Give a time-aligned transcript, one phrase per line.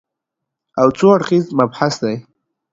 [0.81, 2.15] او څو اړخیز مبحث دی